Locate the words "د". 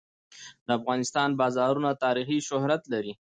0.65-0.67